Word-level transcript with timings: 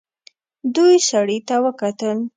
دوی 0.75 0.95
سړي 1.09 1.37
ته 1.47 1.55
وکتل. 1.65 2.17